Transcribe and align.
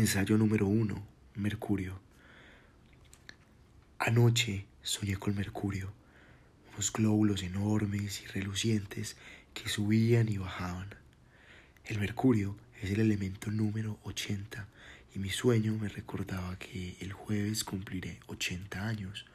Ensayo 0.00 0.38
número 0.38 0.66
uno. 0.66 1.06
Mercurio. 1.34 2.00
Anoche 3.98 4.64
soñé 4.82 5.18
con 5.18 5.34
Mercurio, 5.34 5.92
unos 6.72 6.90
glóbulos 6.90 7.42
enormes 7.42 8.22
y 8.22 8.26
relucientes 8.28 9.18
que 9.52 9.68
subían 9.68 10.30
y 10.30 10.38
bajaban. 10.38 10.88
El 11.84 11.98
Mercurio 11.98 12.56
es 12.80 12.92
el 12.92 13.00
elemento 13.00 13.50
número 13.50 13.98
80 14.04 14.66
y 15.14 15.18
mi 15.18 15.28
sueño 15.28 15.76
me 15.78 15.90
recordaba 15.90 16.58
que 16.58 16.96
el 17.00 17.12
jueves 17.12 17.62
cumpliré 17.62 18.20
80 18.28 18.88
años. 18.88 19.26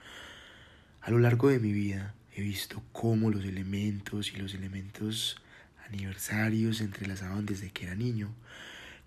A 1.02 1.12
lo 1.12 1.20
largo 1.20 1.50
de 1.50 1.60
mi 1.60 1.74
vida 1.74 2.16
he 2.36 2.42
visto 2.42 2.82
cómo 2.92 3.30
los 3.30 3.46
elementos 3.46 4.34
y 4.34 4.38
los 4.38 4.56
elementos 4.56 5.40
aniversarios 5.88 6.78
se 6.78 6.86
entrelazaban 6.86 7.46
desde 7.46 7.70
que 7.70 7.86
era 7.86 7.94
niño 7.94 8.34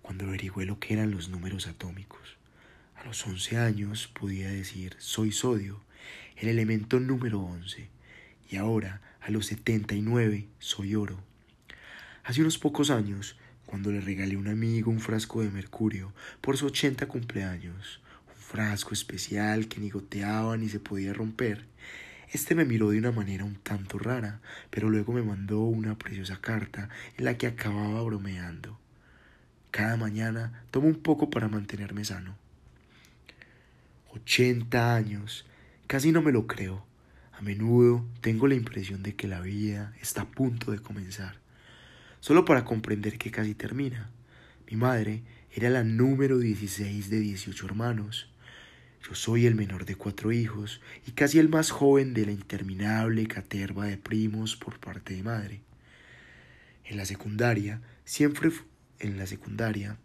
cuando 0.01 0.25
averigüé 0.25 0.65
lo 0.65 0.79
que 0.79 0.93
eran 0.93 1.11
los 1.11 1.29
números 1.29 1.67
atómicos. 1.67 2.37
A 2.95 3.05
los 3.05 3.25
11 3.25 3.57
años 3.57 4.07
podía 4.07 4.49
decir 4.49 4.95
soy 4.99 5.31
sodio, 5.31 5.81
el 6.35 6.49
elemento 6.49 6.99
número 6.99 7.39
11, 7.39 7.89
y 8.49 8.55
ahora 8.55 9.01
a 9.21 9.31
los 9.31 9.47
79 9.47 10.47
soy 10.59 10.95
oro. 10.95 11.19
Hace 12.23 12.41
unos 12.41 12.57
pocos 12.57 12.89
años, 12.89 13.37
cuando 13.65 13.91
le 13.91 14.01
regalé 14.01 14.35
a 14.35 14.39
un 14.39 14.47
amigo 14.47 14.91
un 14.91 14.99
frasco 14.99 15.41
de 15.41 15.49
mercurio 15.49 16.13
por 16.41 16.57
su 16.57 16.65
80 16.65 17.07
cumpleaños, 17.07 18.01
un 18.27 18.35
frasco 18.35 18.93
especial 18.93 19.67
que 19.67 19.79
ni 19.79 19.89
goteaba 19.89 20.57
ni 20.57 20.69
se 20.69 20.79
podía 20.79 21.13
romper, 21.13 21.65
este 22.31 22.53
me 22.53 22.65
miró 22.65 22.91
de 22.91 22.99
una 22.99 23.11
manera 23.11 23.43
un 23.43 23.55
tanto 23.55 23.97
rara, 23.97 24.39
pero 24.69 24.89
luego 24.89 25.13
me 25.13 25.23
mandó 25.23 25.61
una 25.61 25.97
preciosa 25.97 26.39
carta 26.39 26.89
en 27.17 27.25
la 27.25 27.37
que 27.37 27.47
acababa 27.47 28.03
bromeando. 28.03 28.79
Cada 29.71 29.97
mañana 29.97 30.63
tomo 30.71 30.87
un 30.87 30.95
poco 30.95 31.29
para 31.29 31.47
mantenerme 31.47 32.03
sano. 32.03 32.35
Ochenta 34.09 34.95
años. 34.95 35.45
Casi 35.87 36.11
no 36.11 36.21
me 36.21 36.31
lo 36.31 36.47
creo. 36.47 36.85
A 37.33 37.41
menudo 37.41 38.05
tengo 38.21 38.47
la 38.47 38.55
impresión 38.55 39.03
de 39.03 39.15
que 39.15 39.27
la 39.27 39.41
vida 39.41 39.93
está 40.01 40.23
a 40.23 40.31
punto 40.31 40.71
de 40.71 40.79
comenzar. 40.79 41.35
Solo 42.19 42.45
para 42.45 42.65
comprender 42.65 43.17
que 43.17 43.31
casi 43.31 43.53
termina. 43.53 44.09
Mi 44.69 44.75
madre 44.75 45.23
era 45.51 45.69
la 45.69 45.83
número 45.83 46.39
16 46.39 47.09
de 47.09 47.19
18 47.19 47.65
hermanos. 47.65 48.29
Yo 49.07 49.15
soy 49.15 49.45
el 49.45 49.55
menor 49.55 49.85
de 49.85 49.95
cuatro 49.95 50.31
hijos 50.31 50.81
y 51.07 51.11
casi 51.11 51.39
el 51.39 51.47
más 51.47 51.71
joven 51.71 52.13
de 52.13 52.25
la 52.25 52.31
interminable 52.31 53.27
caterva 53.27 53.85
de 53.85 53.97
primos 53.97 54.55
por 54.55 54.79
parte 54.79 55.13
de 55.13 55.23
madre. 55.23 55.61
En 56.83 56.97
la 56.97 57.05
secundaria 57.05 57.81
siempre 58.03 58.51
en 58.99 59.17
la 59.17 59.25
secundaria. 59.25 59.97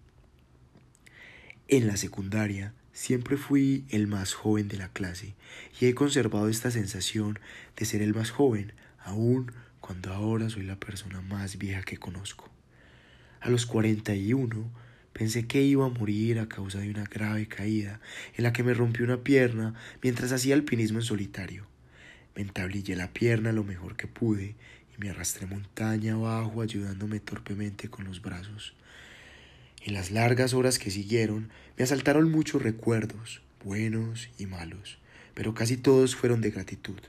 En 1.69 1.87
la 1.87 1.97
secundaria 1.97 2.75
siempre 2.93 3.37
fui 3.37 3.85
el 3.91 4.07
más 4.07 4.35
joven 4.35 4.69
de 4.69 4.77
la 4.77 4.89
clase 4.89 5.35
y 5.81 5.87
he 5.87 5.95
conservado 5.95 6.49
esta 6.49 6.71
sensación 6.71 7.39
de 7.77 7.85
ser 7.85 8.03
el 8.03 8.15
más 8.15 8.31
joven, 8.31 8.73
aun 8.99 9.53
cuando 9.81 10.13
ahora 10.13 10.49
soy 10.49 10.63
la 10.63 10.79
persona 10.79 11.21
más 11.21 11.59
vieja 11.59 11.83
que 11.83 11.99
conozco. 11.99 12.51
A 13.41 13.51
los 13.51 13.67
41 13.67 14.71
pensé 15.13 15.47
que 15.47 15.63
iba 15.63 15.85
a 15.85 15.91
morir 15.91 16.39
a 16.39 16.49
causa 16.49 16.79
de 16.79 16.91
una 16.91 17.05
grave 17.05 17.47
caída 17.47 18.01
en 18.35 18.45
la 18.45 18.53
que 18.53 18.63
me 18.63 18.75
rompió 18.75 19.05
una 19.05 19.23
pierna 19.23 19.75
mientras 20.03 20.33
hacía 20.33 20.55
alpinismo 20.55 20.99
en 20.99 21.05
solitario. 21.05 21.67
Me 22.35 22.43
entablillé 22.43 22.97
la 22.97 23.13
pierna 23.13 23.53
lo 23.53 23.63
mejor 23.63 23.97
que 23.97 24.07
pude 24.07 24.57
y 24.97 25.01
me 25.03 25.11
arrastré 25.11 25.47
montaña 25.47 26.15
abajo 26.15 26.63
ayudándome 26.63 27.21
torpemente 27.21 27.89
con 27.89 28.05
los 28.05 28.23
brazos. 28.23 28.75
En 29.83 29.95
las 29.95 30.11
largas 30.11 30.55
horas 30.55 30.79
que 30.79 30.91
siguieron 30.91 31.51
me 31.77 31.85
asaltaron 31.85 32.31
muchos 32.31 32.63
recuerdos, 32.63 33.43
buenos 33.65 34.31
y 34.39 34.47
malos, 34.47 34.99
pero 35.35 35.55
casi 35.55 35.77
todos 35.77 36.17
fueron 36.17 36.41
de 36.41 36.51
gratitud. 36.51 37.01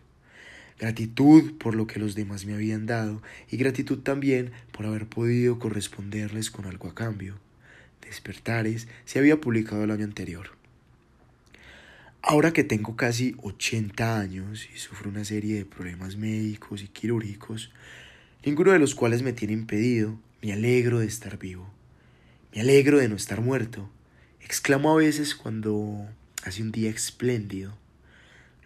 Gratitud 0.79 1.53
por 1.57 1.73
lo 1.75 1.87
que 1.87 1.99
los 1.99 2.15
demás 2.15 2.45
me 2.45 2.53
habían 2.53 2.85
dado 2.85 3.21
y 3.49 3.57
gratitud 3.57 3.99
también 3.99 4.51
por 4.71 4.85
haber 4.85 5.07
podido 5.07 5.57
corresponderles 5.57 6.51
con 6.51 6.65
algo 6.65 6.89
a 6.89 6.95
cambio. 6.95 7.39
Despertares 8.01 8.87
se 9.05 9.19
había 9.19 9.39
publicado 9.39 9.85
el 9.85 9.91
año 9.91 10.03
anterior. 10.03 10.64
Ahora 12.27 12.53
que 12.53 12.63
tengo 12.63 12.95
casi 12.95 13.35
80 13.43 14.19
años 14.19 14.67
y 14.73 14.79
sufro 14.79 15.11
una 15.11 15.23
serie 15.23 15.57
de 15.57 15.63
problemas 15.63 16.17
médicos 16.17 16.81
y 16.81 16.87
quirúrgicos, 16.87 17.71
ninguno 18.43 18.71
de 18.71 18.79
los 18.79 18.95
cuales 18.95 19.21
me 19.21 19.31
tiene 19.31 19.53
impedido, 19.53 20.17
me 20.41 20.51
alegro 20.51 20.97
de 20.97 21.05
estar 21.05 21.37
vivo. 21.37 21.71
Me 22.51 22.61
alegro 22.61 22.97
de 22.97 23.09
no 23.09 23.15
estar 23.15 23.41
muerto. 23.41 23.91
Exclamo 24.41 24.91
a 24.91 24.95
veces 24.95 25.35
cuando 25.35 26.09
hace 26.43 26.63
un 26.63 26.71
día 26.71 26.89
espléndido, 26.89 27.77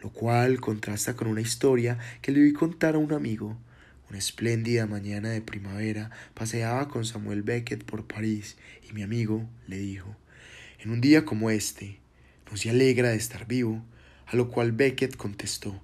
lo 0.02 0.10
cual 0.10 0.62
contrasta 0.62 1.18
con 1.18 1.28
una 1.28 1.42
historia 1.42 1.98
que 2.22 2.32
le 2.32 2.42
oí 2.42 2.54
contar 2.54 2.96
a 2.96 3.00
un 3.00 3.12
amigo. 3.12 3.58
Una 4.10 4.20
espléndida 4.20 4.88
mañana 4.88 5.32
de 5.32 5.42
primavera 5.42 6.12
paseaba 6.34 6.88
con 6.88 7.04
Samuel 7.04 7.44
Beckett 7.44 7.84
por 7.84 8.06
París 8.06 8.56
y 8.90 8.94
mi 8.94 9.04
amigo 9.04 9.50
le 9.68 9.80
dijo, 9.80 10.16
en 10.80 10.92
un 10.92 11.02
día 11.02 11.26
como 11.26 11.50
este, 11.50 12.00
¿no 12.50 12.58
se 12.58 12.70
alegra 12.70 13.10
de 13.10 13.18
estar 13.18 13.48
vivo? 13.48 13.84
A 14.26 14.36
lo 14.36 14.50
cual 14.50 14.72
Beckett 14.72 15.16
contestó, 15.16 15.82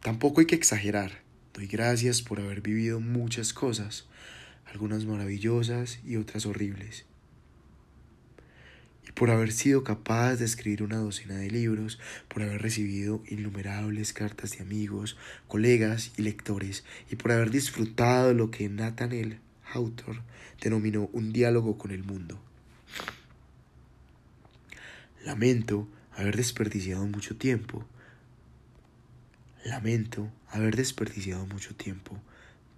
tampoco 0.00 0.40
hay 0.40 0.46
que 0.46 0.54
exagerar, 0.54 1.22
doy 1.54 1.66
gracias 1.66 2.22
por 2.22 2.40
haber 2.40 2.60
vivido 2.60 3.00
muchas 3.00 3.52
cosas, 3.52 4.06
algunas 4.66 5.04
maravillosas 5.04 5.98
y 6.04 6.16
otras 6.16 6.46
horribles 6.46 7.06
por 9.14 9.30
haber 9.30 9.52
sido 9.52 9.84
capaz 9.84 10.36
de 10.36 10.44
escribir 10.44 10.82
una 10.82 10.96
docena 10.96 11.36
de 11.36 11.50
libros, 11.50 11.98
por 12.28 12.42
haber 12.42 12.62
recibido 12.62 13.22
innumerables 13.28 14.12
cartas 14.12 14.52
de 14.52 14.62
amigos, 14.62 15.16
colegas 15.48 16.12
y 16.16 16.22
lectores, 16.22 16.84
y 17.10 17.16
por 17.16 17.32
haber 17.32 17.50
disfrutado 17.50 18.34
lo 18.34 18.50
que 18.50 18.68
Nathaniel 18.68 19.38
Hawthorne 19.64 20.22
denominó 20.60 21.10
un 21.12 21.32
diálogo 21.32 21.78
con 21.78 21.90
el 21.90 22.04
mundo. 22.04 22.40
Lamento 25.24 25.86
haber 26.16 26.36
desperdiciado 26.36 27.06
mucho 27.06 27.36
tiempo. 27.36 27.86
Lamento 29.64 30.28
haber 30.48 30.74
desperdiciado 30.74 31.46
mucho 31.46 31.76
tiempo. 31.76 32.20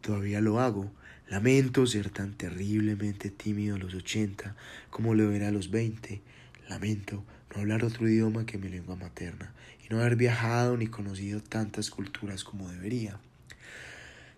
Todavía 0.02 0.42
lo 0.42 0.60
hago. 0.60 0.92
Lamento 1.28 1.86
ser 1.86 2.10
tan 2.10 2.34
terriblemente 2.34 3.30
tímido 3.30 3.76
a 3.76 3.78
los 3.78 3.94
ochenta 3.94 4.56
como 4.90 5.14
lo 5.14 5.32
era 5.32 5.48
a 5.48 5.52
los 5.52 5.70
veinte. 5.70 6.20
Lamento 6.68 7.24
no 7.54 7.62
hablar 7.62 7.82
otro 7.82 8.06
idioma 8.06 8.44
que 8.44 8.58
mi 8.58 8.68
lengua 8.68 8.94
materna 8.94 9.54
y 9.82 9.92
no 9.92 10.00
haber 10.00 10.16
viajado 10.16 10.76
ni 10.76 10.86
conocido 10.86 11.42
tantas 11.42 11.88
culturas 11.88 12.44
como 12.44 12.70
debería. 12.70 13.18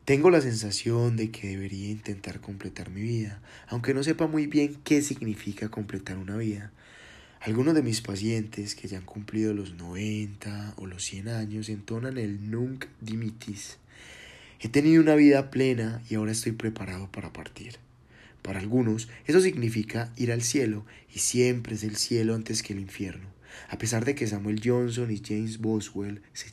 Tengo 0.05 0.31
la 0.31 0.41
sensación 0.41 1.17
de 1.17 1.33
que 1.33 1.49
debería 1.49 1.91
intentar 1.91 2.41
completar 2.41 2.91
mi 2.91 3.03
vida, 3.03 3.41
aunque 3.67 3.95
no 3.95 4.05
sepa 4.05 4.29
muy 4.29 4.47
bien 4.47 4.77
qué 4.85 5.03
significa 5.03 5.69
completar 5.69 6.19
una 6.19 6.37
vida. 6.37 6.71
Algunos 7.41 7.75
de 7.75 7.83
mis 7.83 8.01
pacientes 8.01 8.75
que 8.75 8.89
ya 8.89 8.99
han 8.99 9.05
cumplido 9.05 9.55
los 9.55 9.75
90 9.75 10.75
o 10.77 10.87
los 10.87 11.05
100 11.05 11.29
años 11.29 11.69
entonan 11.69 12.19
el 12.19 12.51
Nunc 12.51 12.87
Dimitis, 13.01 13.79
He 14.59 14.69
tenido 14.69 15.03
una 15.03 15.15
vida 15.15 15.51
plena 15.51 16.01
y 16.09 16.15
ahora 16.15 16.33
estoy 16.33 16.53
preparado 16.53 17.13
para 17.13 17.31
partir. 17.31 17.77
Para 18.41 18.59
algunos, 18.59 19.09
eso 19.27 19.41
significa 19.41 20.13
ir 20.17 20.33
al 20.33 20.41
cielo, 20.41 20.87
y 21.15 21.19
siempre 21.19 21.75
es 21.75 21.85
el 21.85 21.97
cielo 21.97 22.35
antes 22.35 22.63
que 22.63 22.73
el 22.73 22.81
infierno, 22.81 23.29
a 23.69 23.77
pesar 23.77 24.07
de 24.07 24.15
que 24.15 24.27
Samuel 24.27 24.63
Johnson 24.65 25.11
y 25.11 25.21
James 25.23 25.59
Boswell 25.59 26.23
se 26.33 26.47